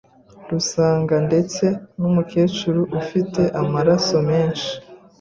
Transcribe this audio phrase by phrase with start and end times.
[0.49, 1.65] rusanga ndetse
[1.99, 4.71] n'umukecuru afite amaraso menshi